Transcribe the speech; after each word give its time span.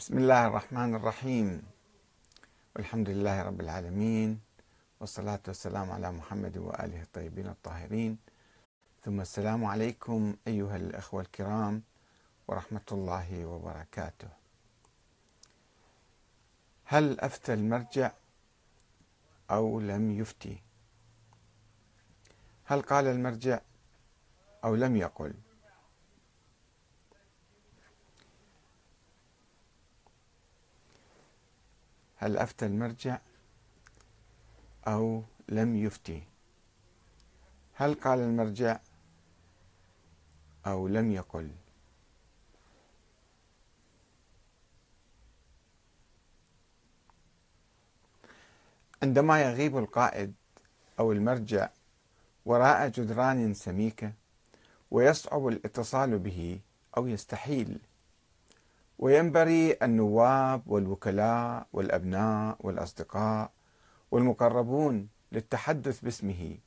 بسم 0.00 0.18
الله 0.18 0.46
الرحمن 0.46 0.94
الرحيم. 0.94 1.62
والحمد 2.76 3.08
لله 3.08 3.42
رب 3.42 3.60
العالمين 3.60 4.40
والصلاة 5.00 5.40
والسلام 5.48 5.90
على 5.90 6.12
محمد 6.12 6.56
وآله 6.56 7.02
الطيبين 7.02 7.46
الطاهرين. 7.46 8.18
ثم 9.04 9.20
السلام 9.20 9.64
عليكم 9.64 10.36
أيها 10.46 10.76
الأخوة 10.76 11.20
الكرام 11.20 11.82
ورحمة 12.48 12.88
الله 12.92 13.46
وبركاته. 13.46 14.28
هل 16.84 17.20
أفتى 17.20 17.54
المرجع 17.54 18.12
أو 19.50 19.80
لم 19.80 20.10
يفتي؟ 20.10 20.62
هل 22.64 22.82
قال 22.82 23.06
المرجع 23.06 23.60
أو 24.64 24.74
لم 24.74 24.96
يقل؟ 24.96 25.34
هل 32.22 32.36
أفتى 32.36 32.66
المرجع 32.66 33.18
أو 34.86 35.22
لم 35.48 35.76
يفتي؟ 35.76 36.22
هل 37.74 37.94
قال 37.94 38.18
المرجع 38.18 38.78
أو 40.66 40.88
لم 40.88 41.12
يقل؟ 41.12 41.50
عندما 49.02 49.42
يغيب 49.42 49.78
القائد 49.78 50.34
أو 50.98 51.12
المرجع 51.12 51.68
وراء 52.46 52.88
جدران 52.88 53.54
سميكة 53.54 54.12
ويصعب 54.90 55.48
الاتصال 55.48 56.18
به 56.18 56.60
أو 56.96 57.06
يستحيل 57.06 57.78
وينبري 59.00 59.76
النواب 59.82 60.62
والوكلاء 60.66 61.66
والأبناء 61.72 62.56
والأصدقاء 62.60 63.50
والمقربون 64.10 65.08
للتحدث 65.32 66.00
باسمه 66.00 66.58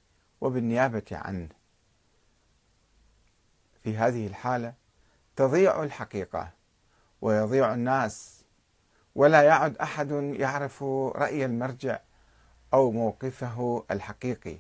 وبالنيابة 0.41 1.03
عنه. 1.11 1.49
في 3.83 3.97
هذه 3.97 4.27
الحالة 4.27 4.73
تضيع 5.35 5.83
الحقيقة 5.83 6.49
ويضيع 7.21 7.73
الناس 7.73 8.45
ولا 9.15 9.41
يعد 9.41 9.77
أحد 9.77 10.11
يعرف 10.11 10.83
رأي 11.15 11.45
المرجع 11.45 11.99
أو 12.73 12.91
موقفه 12.91 13.85
الحقيقي. 13.91 14.57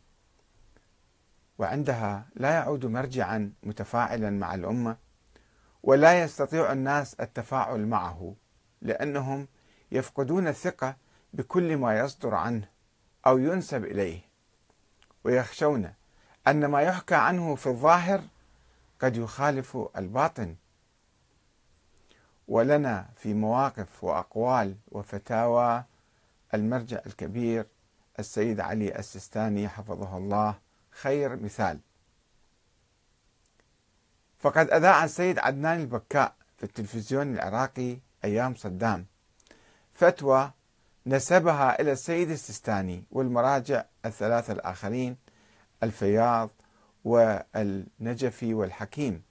وعندها 1.57 2.25
لا 2.35 2.51
يعود 2.51 2.85
مرجعا 2.85 3.53
متفاعلا 3.63 4.29
مع 4.29 4.55
الأمة 4.55 5.02
ولا 5.83 6.23
يستطيع 6.23 6.71
الناس 6.71 7.13
التفاعل 7.13 7.87
معه 7.87 8.35
لأنهم 8.81 9.47
يفقدون 9.91 10.47
الثقة 10.47 10.95
بكل 11.33 11.77
ما 11.77 11.99
يصدر 11.99 12.35
عنه 12.35 12.67
أو 13.27 13.37
ينسب 13.37 13.83
إليه 13.85 14.19
ويخشون 15.23 15.93
أن 16.47 16.65
ما 16.65 16.81
يحكى 16.81 17.15
عنه 17.15 17.55
في 17.55 17.67
الظاهر 17.67 18.21
قد 19.01 19.17
يخالف 19.17 19.77
الباطن. 19.97 20.55
ولنا 22.47 23.09
في 23.15 23.33
مواقف 23.33 24.03
وأقوال 24.03 24.75
وفتاوى 24.91 25.83
المرجع 26.53 26.99
الكبير 27.05 27.65
السيد 28.19 28.59
علي 28.59 28.99
السيستاني 28.99 29.69
حفظه 29.69 30.17
الله 30.17 30.55
خير 30.91 31.35
مثال. 31.35 31.79
فقد 34.43 34.71
أذاع 34.71 35.03
السيد 35.03 35.39
عدنان 35.39 35.79
البكاء 35.79 36.35
في 36.57 36.63
التلفزيون 36.63 37.33
العراقي 37.33 37.97
أيام 38.25 38.55
صدام. 38.55 39.05
فتوى 39.93 40.51
نسبها 41.07 41.81
إلى 41.81 41.91
السيد 41.91 42.29
السيستاني 42.29 43.03
والمراجع 43.11 43.85
الثلاثة 44.05 44.53
الآخرين 44.53 45.17
الفياض 45.83 46.49
والنجفي 47.03 48.53
والحكيم 48.53 49.23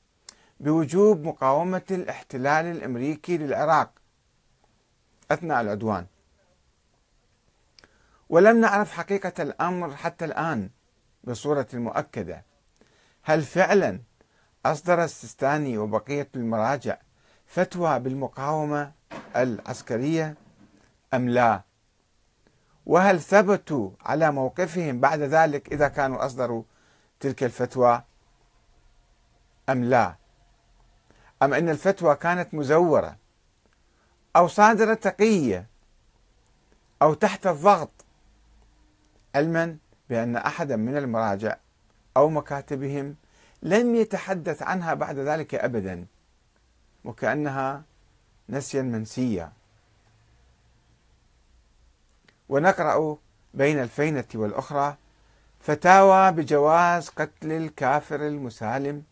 بوجوب 0.61 1.27
مقاومة 1.27 1.83
الاحتلال 1.91 2.67
الأمريكي 2.67 3.39
للعراق 3.39 3.91
أثناء 5.31 5.61
العدوان. 5.61 6.07
ولم 8.29 8.61
نعرف 8.61 8.93
حقيقة 8.93 9.43
الأمر 9.43 9.97
حتى 9.97 10.25
الآن 10.25 10.71
بصورة 11.25 11.69
مؤكدة. 11.73 12.45
هل 13.23 13.43
فعلا 13.43 14.01
أصدر 14.67 15.05
السيستاني 15.05 15.79
وبقية 15.79 16.29
المراجع 16.37 16.97
فتوى 17.47 17.99
بالمقاومة 17.99 18.93
العسكرية 19.37 20.35
أم 21.15 21.29
لا؟ 21.29 21.63
وهل 22.87 23.21
ثبتوا 23.21 23.91
على 24.01 24.33
موقفهم 24.33 25.01
بعد 25.01 25.21
ذلك 25.21 25.73
إذا 25.73 25.89
كانوا 25.89 26.27
أصدروا 26.27 26.63
تلك 27.21 27.43
الفتوى 27.43 28.03
أم 29.69 29.85
لا؟ 29.85 30.15
أم 31.43 31.55
أن 31.55 31.69
الفتوى 31.69 32.17
كانت 32.17 32.55
مزورة 32.55 33.17
أو 34.37 34.49
صادرة 34.49 34.95
تقية 34.95 35.67
أو 37.03 37.15
تحت 37.15 37.47
الضغط؟ 37.47 37.91
علما 39.35 39.77
بأن 40.09 40.37
أحدا 40.37 40.77
من 40.77 40.97
المراجع 40.97 41.57
أو 42.17 42.29
مكاتبهم 42.29 43.17
لم 43.63 43.95
يتحدث 43.95 44.63
عنها 44.63 44.95
بعد 44.95 45.19
ذلك 45.19 45.55
ابدا 45.55 46.07
وكأنها 47.05 47.83
نسيا 48.49 48.83
منسيا 48.83 49.53
ونقرأ 52.49 53.17
بين 53.55 53.83
الفينة 53.83 54.25
والأخرى 54.35 54.97
فتاوى 55.61 56.33
بجواز 56.33 57.09
قتل 57.09 57.53
الكافر 57.53 58.27
المسالم 58.27 59.03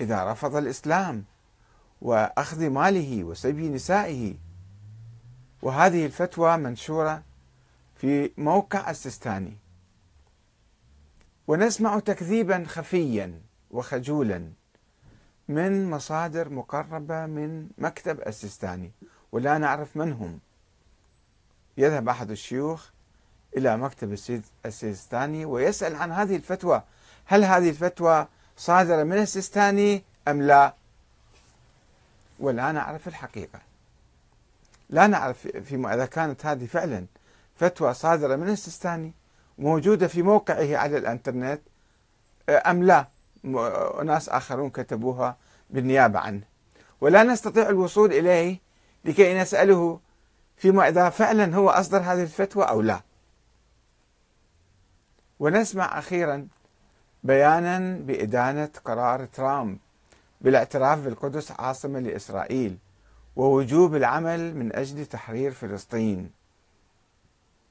إذا 0.00 0.32
رفض 0.32 0.56
الإسلام 0.56 1.24
وأخذ 2.02 2.68
ماله 2.68 3.24
وسبي 3.24 3.68
نسائه. 3.68 4.34
وهذه 5.62 6.06
الفتوى 6.06 6.56
منشورة 6.56 7.22
في 7.96 8.30
موقع 8.38 8.90
السيستاني. 8.90 9.56
ونسمع 11.46 11.98
تكذيبا 11.98 12.64
خفيا 12.68 13.40
وخجولا 13.70 14.50
من 15.48 15.90
مصادر 15.90 16.48
مقربة 16.48 17.26
من 17.26 17.68
مكتب 17.78 18.20
السيستاني 18.20 18.92
ولا 19.32 19.58
نعرف 19.58 19.96
من 19.96 20.12
هم. 20.12 20.38
يذهب 21.78 22.08
أحد 22.08 22.30
الشيوخ 22.30 22.90
إلى 23.56 23.76
مكتب 23.76 24.16
السيستاني 24.66 25.44
ويسأل 25.44 25.96
عن 25.96 26.12
هذه 26.12 26.36
الفتوى. 26.36 26.82
هل 27.24 27.44
هذه 27.44 27.70
الفتوى 27.70 28.26
صادرة 28.56 29.02
من 29.02 29.18
السيستاني 29.18 30.04
أم 30.28 30.42
لا؟ 30.42 30.74
ولا 32.40 32.72
نعرف 32.72 33.08
الحقيقة. 33.08 33.60
لا 34.90 35.06
نعرف 35.06 35.48
فيما 35.48 35.94
إذا 35.94 36.06
كانت 36.06 36.46
هذه 36.46 36.66
فعلا 36.66 37.06
فتوى 37.56 37.94
صادرة 37.94 38.36
من 38.36 38.48
السيستاني 38.48 39.12
موجودة 39.58 40.08
في 40.08 40.22
موقعه 40.22 40.76
على 40.76 40.98
الإنترنت 40.98 41.60
أم 42.48 42.82
لا؟ 42.82 43.08
وناس 43.44 44.28
آخرون 44.28 44.70
كتبوها 44.70 45.36
بالنيابة 45.70 46.18
عنه. 46.18 46.42
ولا 47.00 47.22
نستطيع 47.22 47.68
الوصول 47.68 48.12
إليه 48.12 48.58
لكي 49.04 49.40
نسأله 49.40 50.00
فيما 50.56 50.88
إذا 50.88 51.08
فعلا 51.08 51.56
هو 51.56 51.70
أصدر 51.70 51.98
هذه 51.98 52.22
الفتوى 52.22 52.64
أو 52.64 52.80
لا. 52.80 53.00
ونسمع 55.40 55.98
أخيرا 55.98 56.48
بيانا 57.24 57.98
بإدانة 57.98 58.70
قرار 58.84 59.24
ترامب 59.24 59.78
بالاعتراف 60.40 60.98
بالقدس 60.98 61.52
عاصمة 61.52 62.00
لإسرائيل 62.00 62.78
ووجوب 63.36 63.96
العمل 63.96 64.56
من 64.56 64.76
أجل 64.76 65.06
تحرير 65.06 65.52
فلسطين. 65.52 66.30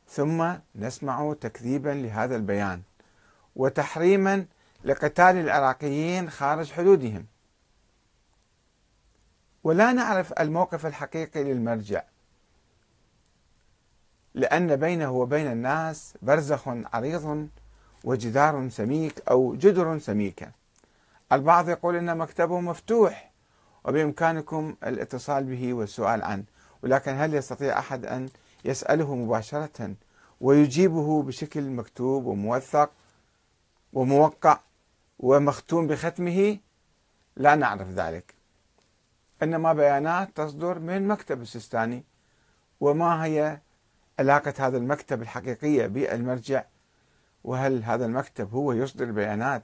ثم 0.09 0.53
نسمع 0.75 1.33
تكذيبا 1.41 1.89
لهذا 1.89 2.35
البيان 2.35 2.81
وتحريما 3.55 4.45
لقتال 4.83 5.37
العراقيين 5.37 6.29
خارج 6.29 6.71
حدودهم. 6.71 7.25
ولا 9.63 9.91
نعرف 9.93 10.33
الموقف 10.33 10.85
الحقيقي 10.85 11.43
للمرجع 11.43 12.03
لأن 14.33 14.75
بينه 14.75 15.11
وبين 15.11 15.51
الناس 15.51 16.13
برزخ 16.21 16.67
عريض 16.67 17.47
وجدار 18.03 18.69
سميك 18.69 19.13
أو 19.29 19.55
جدر 19.55 19.99
سميكة. 19.99 20.51
البعض 21.31 21.69
يقول 21.69 21.95
أن 21.95 22.17
مكتبه 22.17 22.59
مفتوح 22.59 23.31
وبإمكانكم 23.85 24.75
الاتصال 24.83 25.43
به 25.43 25.73
والسؤال 25.73 26.23
عنه 26.23 26.43
ولكن 26.83 27.11
هل 27.11 27.33
يستطيع 27.33 27.79
أحد 27.79 28.05
أن 28.05 28.29
يسأله 28.65 29.15
مباشرة 29.15 29.95
ويجيبه 30.41 31.23
بشكل 31.23 31.69
مكتوب 31.69 32.25
وموثق 32.25 32.91
وموقع؟ 33.93 34.59
ومختوم 35.19 35.87
بختمه 35.87 36.57
لا 37.35 37.55
نعرف 37.55 37.89
ذلك. 37.89 38.33
إنما 39.43 39.73
بيانات 39.73 40.37
تصدر 40.37 40.79
من 40.79 41.07
مكتب 41.07 41.41
السيستاني. 41.41 42.03
وما 42.79 43.25
هي 43.25 43.59
علاقة 44.19 44.53
هذا 44.59 44.77
المكتب 44.77 45.21
الحقيقية 45.21 45.87
بالمرجع؟ 45.87 46.63
وهل 47.43 47.83
هذا 47.83 48.05
المكتب 48.05 48.53
هو 48.53 48.73
يصدر 48.73 49.03
البيانات 49.05 49.63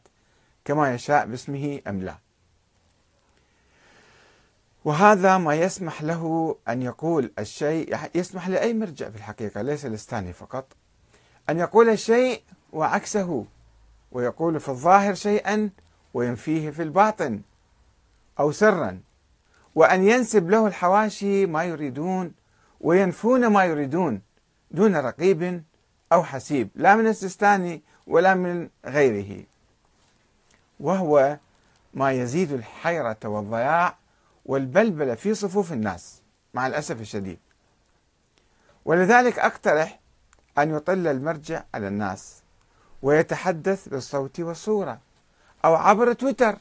كما 0.66 0.94
يشاء 0.94 1.26
باسمه 1.26 1.82
أم 1.88 2.02
لا؟ 2.02 2.18
وهذا 4.86 5.38
ما 5.38 5.56
يسمح 5.56 6.04
له 6.04 6.56
أن 6.68 6.82
يقول 6.82 7.32
الشيء 7.40 7.98
يسمح 8.16 8.48
لأي 8.48 8.74
مرجع 8.74 9.10
في 9.10 9.16
الحقيقة 9.16 9.62
ليس 9.62 9.86
الإستاني 9.86 10.34
فقط 10.34 10.74
أن 11.50 11.60
يقول 11.60 11.90
الشيء 11.90 12.42
وعكسه. 12.74 13.46
ويقول 14.16 14.60
في 14.60 14.70
الظاهر 14.70 15.14
شيئا 15.14 15.70
وينفيه 16.14 16.70
في 16.70 16.82
الباطن 16.84 17.42
أو 18.40 18.52
سرا 18.52 19.00
وأن 19.76 20.08
ينسب 20.08 20.50
له 20.50 20.68
الحواشي 20.68 21.46
ما 21.46 21.64
يريدون 21.64 22.34
وينفون 22.82 23.48
ما 23.48 23.66
يريدون 23.66 24.22
دون 24.72 24.96
رقيب 24.96 25.64
أو 26.14 26.24
حسيب 26.24 26.70
لا 26.76 26.96
من 26.96 27.08
السيستاني 27.08 27.82
ولا 28.08 28.34
من 28.34 28.70
غيره. 28.86 29.44
وهو 30.80 31.38
ما 31.94 32.12
يزيد 32.12 32.52
الحيرة 32.52 33.18
والضياع 33.24 33.98
والبلبلة 34.46 35.16
في 35.16 35.34
صفوف 35.34 35.74
الناس 35.74 36.22
مع 36.54 36.68
الأسف 36.68 37.02
الشديد. 37.02 37.40
ولذلك 38.86 39.40
أقترح 39.40 40.00
أن 40.58 40.76
يطل 40.76 41.08
المرجع 41.08 41.64
على 41.74 41.88
الناس. 41.88 42.45
ويتحدث 43.06 43.90
بالصوت 43.90 44.40
والصورة 44.40 45.00
أو 45.66 45.76
عبر 45.76 46.14
تويتر. 46.14 46.58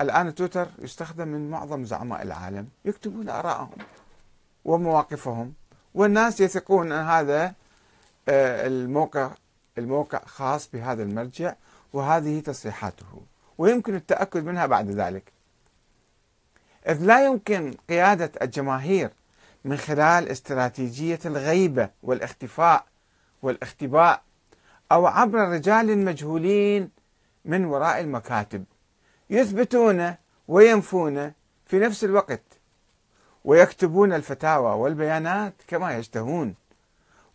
الآن 0.00 0.34
تويتر 0.34 0.68
يستخدم 0.78 1.28
من 1.28 1.50
معظم 1.50 1.84
زعماء 1.84 2.22
العالم 2.22 2.68
يكتبون 2.84 3.28
آراءهم 3.28 3.76
ومواقفهم 4.64 5.54
والناس 5.94 6.40
يثقون 6.40 6.92
أن 6.92 7.06
هذا 7.06 7.54
آه، 8.28 8.66
الموقع 8.66 9.30
الموقع 9.78 10.24
خاص 10.24 10.70
بهذا 10.70 11.02
المرجع 11.02 11.54
وهذه 11.92 12.40
تصريحاته 12.40 13.22
ويمكن 13.58 13.94
التأكد 13.94 14.44
منها 14.44 14.66
بعد 14.66 14.90
ذلك. 14.90 15.32
إذ 16.88 17.02
لا 17.02 17.26
يمكن 17.26 17.74
قيادة 17.88 18.32
الجماهير 18.42 19.10
من 19.64 19.76
خلال 19.76 20.28
استراتيجية 20.28 21.20
الغيبة 21.26 21.90
والاختفاء 22.02 22.84
والاختباء 23.42 24.22
أو 24.92 25.06
عبر 25.06 25.38
رجال 25.38 25.98
مجهولين 26.04 26.90
من 27.44 27.64
وراء 27.64 28.00
المكاتب 28.00 28.64
يثبتون 29.30 30.14
وينفون 30.48 31.32
في 31.66 31.78
نفس 31.78 32.04
الوقت 32.04 32.42
ويكتبون 33.44 34.12
الفتاوى 34.12 34.70
والبيانات 34.74 35.54
كما 35.68 35.96
يشتهون. 35.96 36.54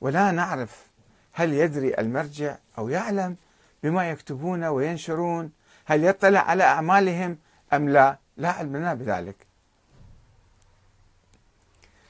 ولا 0.01 0.31
نعرف 0.31 0.87
هل 1.33 1.53
يدري 1.53 1.93
المرجع 1.99 2.57
أو 2.77 2.89
يعلم 2.89 3.35
بما 3.83 4.09
يكتبون 4.09 4.63
وينشرون 4.63 5.51
هل 5.85 6.03
يطلع 6.03 6.39
على 6.39 6.63
أعمالهم 6.63 7.37
أم 7.73 7.89
لا؟ 7.89 8.17
لا 8.37 8.51
علم 8.51 8.77
لنا 8.77 8.93
بذلك. 8.93 9.35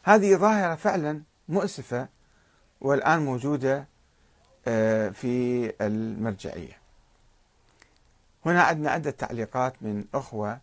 هذه 0.03 0.35
ظاهرة 0.35 0.75
فعلا 0.75 1.21
مؤسفة 1.49 2.07
والآن 2.81 3.25
موجودة 3.25 3.77
آه، 3.77 3.85
في 5.11 5.73
المرجعية. 5.81 6.77
هنا 8.45 8.63
عندنا 8.63 8.91
عدة 8.91 9.11
تعليقات 9.11 9.73
من 9.81 10.05
أخوة 10.13 10.59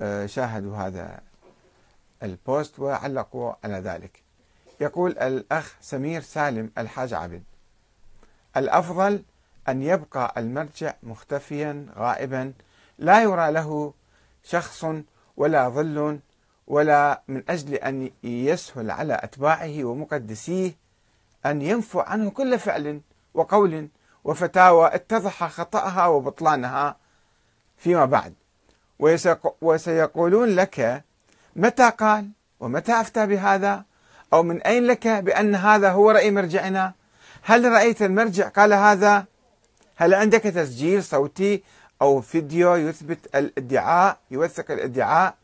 آه، 0.00 0.26
شاهدوا 0.26 0.76
هذا 0.76 1.20
البوست 2.22 2.78
وعلقوا 2.78 3.52
على 3.64 3.74
ذلك. 3.74 4.22
يقول 4.80 5.10
الأخ 5.18 5.74
سمير 5.80 6.20
سالم 6.20 6.70
الحاج 6.78 7.14
عبد 7.14 7.42
الأفضل 8.56 9.22
أن 9.68 9.82
يبقى 9.82 10.34
المرجع 10.36 10.94
مختفيا 11.02 11.86
غائبا 11.96 12.52
لا 12.98 13.22
يرى 13.22 13.50
له 13.52 13.94
شخص 14.44 14.86
ولا 15.36 15.68
ظل 15.68 16.20
ولا 16.66 17.22
من 17.28 17.42
أجل 17.48 17.74
أن 17.74 18.10
يسهل 18.24 18.90
على 18.90 19.20
أتباعه 19.22 19.84
ومقدسيه 19.84 20.72
أن 21.46 21.62
ينفوا 21.62 22.02
عنه 22.02 22.30
كل 22.30 22.58
فعل 22.58 23.00
وقول 23.34 23.88
وفتاوى 24.24 24.94
اتضح 24.94 25.44
خطأها 25.48 26.06
وبطلانها 26.06 26.96
فيما 27.76 28.04
بعد. 28.04 28.34
وسيقولون 29.62 30.48
لك 30.48 31.04
متى 31.56 31.90
قال 31.90 32.30
ومتى 32.60 32.92
أفتى 32.92 33.26
بهذا؟ 33.26 33.84
أو 34.32 34.42
من 34.42 34.62
أين 34.62 34.86
لك 34.86 35.08
بأن 35.08 35.54
هذا 35.54 35.90
هو 35.90 36.10
رأي 36.10 36.30
مرجعنا؟ 36.30 36.92
هل 37.42 37.72
رأيت 37.72 38.02
المرجع 38.02 38.48
قال 38.48 38.72
هذا؟ 38.72 39.24
هل 39.96 40.14
عندك 40.14 40.42
تسجيل 40.42 41.04
صوتي 41.04 41.62
أو 42.02 42.20
فيديو 42.20 42.74
يثبت 42.74 43.36
الادعاء 43.36 44.18
يوثق 44.30 44.70
الادعاء؟ 44.70 45.34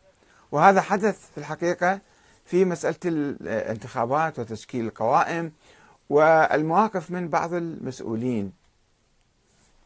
وهذا 0.53 0.81
حدث 0.81 1.19
في 1.35 1.39
الحقيقة 1.39 1.99
في 2.47 2.65
مسألة 2.65 2.97
الانتخابات 3.05 4.39
وتشكيل 4.39 4.87
القوائم 4.87 5.53
والمواقف 6.11 7.11
من 7.11 7.29
بعض 7.29 7.55
المسؤولين. 7.55 8.53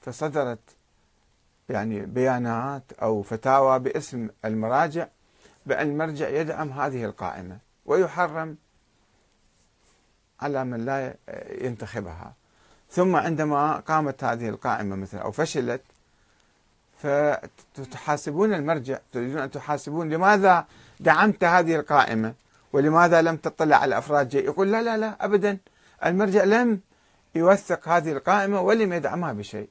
فصدرت 0.00 0.58
يعني 1.68 2.06
بيانات 2.06 2.82
أو 3.02 3.22
فتاوى 3.22 3.78
باسم 3.78 4.28
المراجع 4.44 5.06
بأن 5.66 5.90
المرجع 5.90 6.28
يدعم 6.28 6.70
هذه 6.70 7.04
القائمة 7.04 7.58
ويحرم 7.86 8.56
على 10.40 10.64
من 10.64 10.84
لا 10.84 11.14
ينتخبها. 11.60 12.34
ثم 12.90 13.16
عندما 13.16 13.76
قامت 13.76 14.24
هذه 14.24 14.48
القائمة 14.48 14.96
مثلا 14.96 15.20
أو 15.20 15.32
فشلت 15.32 15.82
فتحاسبون 17.74 18.54
المرجع 18.54 18.98
تريدون 19.12 19.38
أن 19.42 19.50
تحاسبون 19.50 20.10
لماذا 20.10 20.66
دعمت 21.00 21.44
هذه 21.44 21.76
القائمة 21.76 22.34
ولماذا 22.72 23.22
لم 23.22 23.36
تطلع 23.36 23.76
على 23.76 23.98
أفراد 23.98 24.28
جي 24.28 24.38
يقول 24.38 24.72
لا 24.72 24.82
لا 24.82 24.98
لا 24.98 25.24
ابدا. 25.24 25.58
المرجع 26.04 26.44
لم 26.44 26.80
يوثق 27.34 27.88
هذه 27.88 28.12
القائمة 28.12 28.60
ولم 28.60 28.92
يدعمها 28.92 29.32
بشيء. 29.32 29.68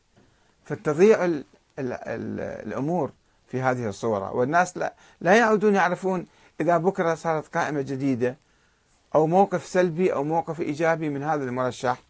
فتضيع 0.66 1.26
ال 1.26 1.44
ال 1.80 1.94
ال 1.94 2.40
الأمور 2.68 3.12
في 3.48 3.62
هذه 3.62 3.90
الصورة. 3.90 4.32
والناس 4.32 4.78
لا, 4.78 4.94
لا 5.22 5.36
يعودون 5.36 5.76
يعرفون 5.76 6.26
إذا 6.62 6.78
بكرة 6.78 7.16
صارت 7.16 7.56
قائمة 7.58 7.82
جديدة 7.82 8.38
أو 9.16 9.28
موقف 9.28 9.66
سلبي 9.66 10.14
أو 10.14 10.24
موقف 10.24 10.62
إيجابي 10.62 11.10
من 11.10 11.24
هذا 11.24 11.44
المرشح. 11.44 12.02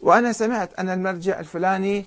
وأنا 0.00 0.32
سمعت 0.32 0.74
أن 0.74 0.88
المرجع 0.88 1.40
الفلاني 1.40 2.06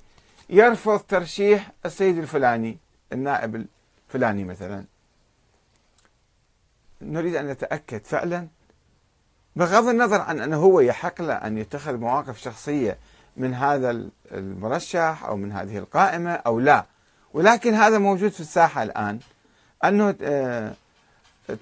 يرفض 0.49 0.99
ترشيح 0.99 1.71
السيد 1.85 2.17
الفلاني 2.17 2.77
النائب 3.13 3.65
الفلاني 4.07 4.43
مثلا. 4.43 4.85
نريد 7.01 7.35
أن 7.35 7.47
نتأكد 7.47 8.05
فعلا 8.05 8.47
بغض 9.55 9.87
النظر 9.87 10.21
عن 10.21 10.39
أنه 10.39 10.57
هو 10.57 10.79
يحق 10.79 11.21
له 11.21 11.33
أن 11.33 11.57
يتخذ 11.57 11.97
مواقف 11.97 12.37
شخصية 12.37 12.97
من 13.37 13.53
هذا 13.53 14.09
المرشح 14.31 15.23
أو 15.25 15.37
من 15.37 15.51
هذه 15.51 15.77
القائمة 15.77 16.31
أو 16.31 16.59
لا 16.59 16.85
ولكن 17.33 17.73
هذا 17.73 17.97
موجود 17.97 18.31
في 18.31 18.39
الساحة 18.39 18.83
الآن 18.83 19.19
أنه 19.83 20.15
آه، 20.21 20.73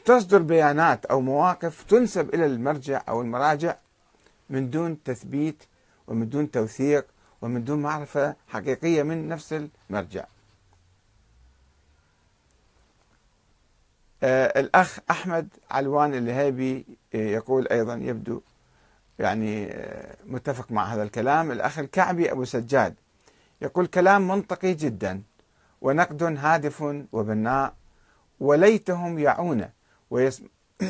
تصدر 0.06 0.42
بيانات 0.42 1.06
أو 1.06 1.22
مواقف 1.22 1.84
تنسب 1.84 2.34
إلى 2.34 2.46
المرجع 2.46 3.02
أو 3.10 3.22
المراجع 3.22 3.76
من 4.50 4.70
دون 4.70 5.04
تثبيت 5.04 5.64
ومن 6.08 6.30
دون 6.30 6.52
توثيق 6.52 7.06
ومن 7.42 7.64
دون 7.64 7.82
معرفة 7.82 8.36
حقيقية 8.48 9.04
من 9.04 9.28
نفس 9.28 9.56
المرجع. 9.90 10.26
آه، 14.24 14.60
الأخ 14.60 15.00
أحمد 15.12 15.48
علوان 15.72 16.14
الهيبي 16.14 16.86
آه، 17.16 17.18
يقول 17.18 17.68
أيضا 17.68 17.96
يبدو 17.96 18.42
يعني 19.20 19.72
آه، 19.72 20.16
متفق 20.26 20.72
مع 20.72 20.84
هذا 20.86 21.04
الكلام. 21.04 21.52
الأخ 21.52 21.80
الكعبي 21.80 22.32
أبو 22.32 22.46
سجاد 22.46 22.96
يقول 23.62 23.88
كلام 23.88 24.28
منطقي 24.28 24.74
جدا 24.74 25.22
ونقد 25.82 26.24
هادف 26.24 26.82
وبناء 27.12 27.74
وليتهم 28.40 29.20
يعون 29.20 29.70
ويسم 30.10 30.46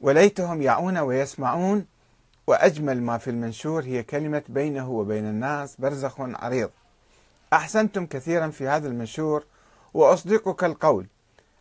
وليتهم 0.00 0.62
يعون 0.62 0.98
ويسمعون 0.98 1.86
وأجمل 2.46 3.02
ما 3.02 3.18
في 3.18 3.30
المنشور 3.30 3.82
هي 3.84 4.02
كلمة 4.02 4.42
بينه 4.48 4.90
وبين 4.90 5.24
الناس 5.24 5.76
برزخ 5.76 6.20
عريض. 6.20 6.70
أحسنتم 7.52 8.06
كثيرا 8.06 8.48
في 8.48 8.68
هذا 8.68 8.88
المنشور 8.88 9.44
وأصدقك 9.94 10.64
القول 10.64 11.06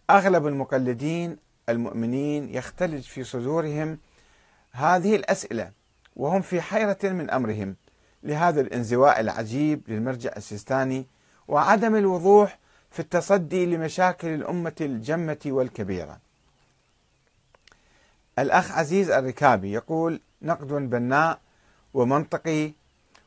أغلب 0.09 0.47
المقلدين 0.47 1.37
المؤمنين 1.69 2.49
يختلج 2.55 3.01
في 3.01 3.23
صدورهم 3.23 3.97
هذه 4.71 5.15
الأسئلة 5.15 5.71
وهم 6.15 6.41
في 6.41 6.61
حيرة 6.61 6.97
من 7.03 7.29
أمرهم. 7.29 7.75
لهذا 8.23 8.61
الانزواء 8.61 9.19
العجيب 9.19 9.81
للمرجع 9.87 10.31
السيستاني 10.37 11.05
وعدم 11.47 11.95
الوضوح 11.95 12.59
في 12.91 12.99
التصدي 12.99 13.65
لمشاكل 13.65 14.27
الأمة 14.27 14.75
الجمة 14.81 15.39
والكبيرة. 15.45 16.19
الأخ 18.39 18.71
عزيز 18.71 19.09
الركابي 19.11 19.71
يقول 19.71 20.21
نقد 20.41 20.67
بناء 20.67 21.39
ومنطقي 21.93 22.71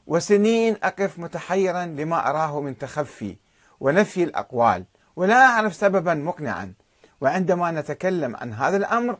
وسنين 0.07 0.76
أقف 0.83 1.19
متحيرا 1.19 1.85
لما 1.85 2.31
أراه 2.31 2.61
من 2.61 2.78
تخفي 2.78 3.37
ونفي 3.81 4.25
الأقوال 4.25 4.85
ولا 5.16 5.35
أعرف 5.35 5.75
سببا 5.75 6.14
مقنعا. 6.14 6.73
وعندما 7.21 7.71
نتكلم 7.71 8.37
عن 8.37 8.52
هذا 8.52 8.76
الأمر 8.76 9.19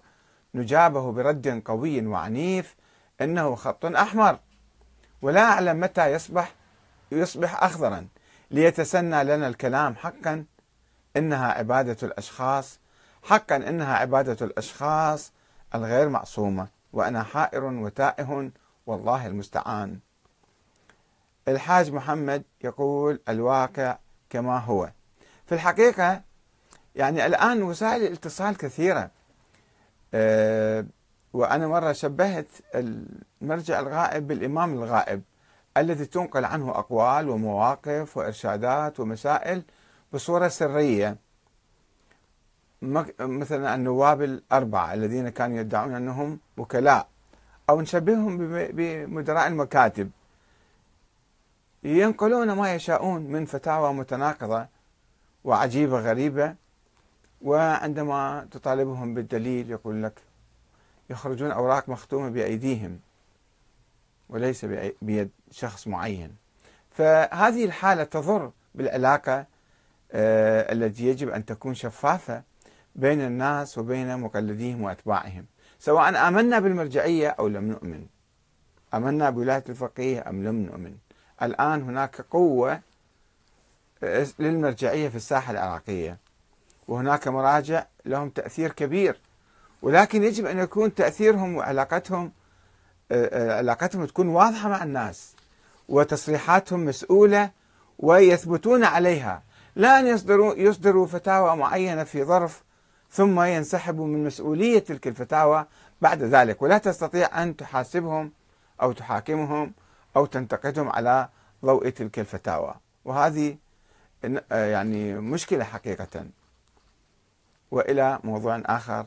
نجابه 0.55 1.13
برد 1.13 1.63
قوي 1.65 2.07
وعنيف 2.07 2.77
إنه 3.21 3.55
خط 3.55 3.85
أحمر. 3.85 4.39
ولا 5.23 5.41
أعلم 5.41 5.81
متى 5.81 6.13
يصبح 6.13 6.55
يصبح 7.13 7.63
اخضرا. 7.63 8.09
ليتسنى 8.51 9.25
لنا 9.25 9.49
الكلام 9.49 9.97
حقا 9.97 10.45
إنها 11.17 11.53
عبادة 11.53 11.97
الأشخاص 12.03 12.79
حقا 13.23 13.57
إنها 13.57 13.97
عبادة 13.97 14.47
الأشخاص 14.47 15.33
الغير 15.75 16.09
معصومة. 16.09 16.82
وأنا 16.93 17.23
حائر 17.23 17.65
وتائه 17.65 18.51
والله 18.87 19.27
المستعان. 19.27 19.99
الحاج 21.49 21.93
محمد 21.93 22.43
يقول 22.65 23.21
الواقع 23.29 23.99
كما 24.31 24.59
هو. 24.59 24.91
في 25.47 25.55
الحقيقة 25.55 26.23
يعني 26.95 27.27
الآن 27.27 27.63
وسائل 27.63 28.03
الاتصال 28.03 28.57
كثيرة. 28.57 29.11
أه 30.15 30.87
وأنا 31.33 31.67
مرة 31.67 31.93
شبهت 31.93 32.49
المرجع 32.75 33.81
الغائب 33.81 34.27
بالإمام 34.27 34.73
الغائب 34.73 35.23
الذي 35.77 36.07
تنقل 36.07 36.45
عنه 36.45 36.71
أقوال 36.71 37.29
ومواقف 37.29 38.17
وإرشادات 38.17 39.01
ومسائل 39.01 39.63
بصورة 40.13 40.49
سرية 40.49 41.17
مثلا 43.21 43.75
النواب 43.75 44.23
الأربعة 44.23 44.95
الذين 44.95 45.29
كانوا 45.29 45.59
يدعون 45.59 45.95
أنهم 45.95 46.39
وكلاء 46.57 47.09
أو 47.71 47.81
نشبههم 47.81 48.39
بمدراء 48.73 49.47
المكاتب 49.47 50.11
ينقلون 51.85 52.53
ما 52.53 52.75
يشاءون 52.75 53.23
من 53.23 53.45
فتاوى 53.45 53.93
متناقضة 53.93 54.67
وعجيبة 55.45 56.01
غريبة 56.01 56.55
وعندما 57.43 58.49
تطالبهم 58.51 59.15
بالدليل 59.15 59.71
يقول 59.71 60.03
لك 60.03 60.21
يخرجون 61.11 61.51
أوراق 61.51 61.89
مختومة 61.89 62.29
بأيديهم 62.29 63.01
وليس 64.29 64.65
بيد 65.03 65.31
شخص 65.51 65.89
معين. 65.89 66.37
فهذه 66.91 67.65
الحالة 67.65 68.05
تضر 68.05 68.51
بالعلاقة 68.75 69.47
آه 70.13 70.73
التي 70.73 71.07
يجب 71.07 71.29
أن 71.29 71.45
تكون 71.45 71.75
شفافة 71.75 72.43
بين 72.97 73.21
الناس 73.21 73.79
وبين 73.79 74.19
مقلديهم 74.19 74.83
وأتباعهم 74.83 75.47
سواء 75.79 76.29
آمنا 76.29 76.59
بالمرجعية 76.59 77.29
أو 77.29 77.49
لم 77.49 77.69
نؤمن. 77.69 78.07
آمنا 78.95 79.31
بولاية 79.31 79.65
الفقيه 79.69 80.29
أم 80.29 80.45
لم 80.45 80.57
نؤمن. 80.63 80.95
الآن 81.43 81.83
هناك 81.83 82.21
قوة 82.21 82.81
آه، 84.03 84.27
للمرجعية 84.39 85.09
في 85.09 85.17
الساحة 85.17 85.53
العراقية 85.53 86.19
وهناك 86.89 87.29
مراجع 87.29 87.87
لهم 88.05 88.31
تأثير 88.31 88.73
كبير. 88.73 89.21
ولكن 89.83 90.25
يجب 90.25 90.47
أن 90.47 90.59
يكون 90.59 90.95
تأثيرهم 90.95 91.57
وعلاقتهم 91.57 92.33
آه، 93.13 93.53
آه، 93.53 93.59
علاقتهم 93.59 94.05
تكون 94.05 94.29
واضحة 94.29 94.69
مع 94.69 94.83
الناس 94.83 95.35
وتصريحاتهم 95.89 96.85
مسؤولة 96.85 97.51
ويثبتون 97.99 98.85
عليها. 98.85 99.43
لا 99.77 100.01
أن 100.01 100.07
يصدروا 100.07 100.55
يصدروا 100.55 101.07
فتاوى 101.07 101.57
معينة 101.57 102.05
في 102.05 102.25
ظرف 102.25 102.63
ثم 103.13 103.41
ينسحبوا 103.41 104.07
من 104.07 104.25
مسؤولية 104.25 104.79
تلك 104.79 105.09
الفتاوى 105.09 105.67
بعد 106.01 106.23
ذلك 106.23 106.63
ولا 106.63 106.79
تستطيع 106.79 107.43
أن 107.43 107.57
تحاسبهم 107.57 108.33
أو 108.83 108.93
تحاكمهم 108.93 109.73
أو 110.17 110.27
تنتقدهم 110.27 110.89
على 110.89 111.29
ضوء 111.65 111.89
تلك 111.89 112.19
الفتاوى. 112.19 112.75
وهذه 113.05 113.57
آه، 114.53 114.67
يعني 114.67 115.15
مشكلة 115.15 115.65
حقيقة. 115.65 116.27
وإلى 117.71 118.19
موضوع 118.25 118.63
آخر 118.67 119.07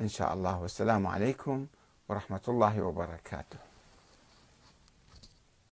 إن 0.00 0.08
شاء 0.08 0.34
الله. 0.34 0.60
والسلام 0.62 1.06
عليكم 1.06 1.66
ورحمة 2.08 2.40
الله 2.48 2.82
وبركاته. 2.82 3.58